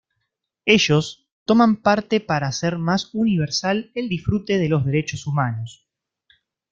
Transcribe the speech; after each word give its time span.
Ellos 0.65 1.27
toman 1.45 1.75
parte 1.75 2.21
para 2.21 2.47
hacer 2.47 2.79
más 2.79 3.13
universal 3.13 3.91
el 3.93 4.09
disfrute 4.09 4.57
de 4.57 4.67
los 4.67 4.83
derechos 4.83 5.27
humanos. 5.27 5.87